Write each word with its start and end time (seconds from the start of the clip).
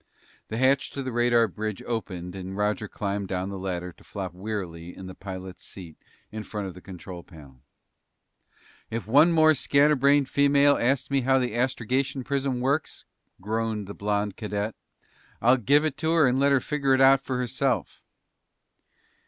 The 0.47 0.57
hatch 0.57 0.89
to 0.93 1.03
the 1.03 1.11
radar 1.11 1.47
bridge 1.47 1.83
opened 1.83 2.35
and 2.35 2.57
Roger 2.57 2.87
climbed 2.87 3.27
down 3.27 3.49
the 3.49 3.59
ladder 3.59 3.91
to 3.91 4.03
flop 4.03 4.33
wearily 4.33 4.97
in 4.97 5.05
the 5.05 5.13
pilot's 5.13 5.63
seat 5.63 5.95
in 6.31 6.41
front 6.43 6.65
of 6.67 6.73
the 6.73 6.81
control 6.81 7.21
panel. 7.21 7.61
"If 8.89 9.05
one 9.05 9.31
more 9.31 9.53
scatterbrained 9.53 10.27
female 10.27 10.75
asks 10.75 11.11
me 11.11 11.21
how 11.21 11.37
the 11.37 11.53
astrogation 11.55 12.23
prism 12.23 12.61
works," 12.61 13.05
groaned 13.39 13.85
the 13.85 13.93
blond 13.93 14.37
cadet, 14.37 14.73
"I'll 15.39 15.57
give 15.57 15.85
it 15.85 15.97
to 15.97 16.13
her 16.13 16.25
and 16.25 16.39
let 16.39 16.51
her 16.51 16.61
figure 16.61 16.95
it 16.95 17.01
out 17.01 17.21
for 17.21 17.37
herself!" 17.37 18.01